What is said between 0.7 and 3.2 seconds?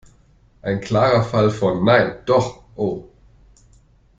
klarer Fall von: "Nein! Doch! Oh!"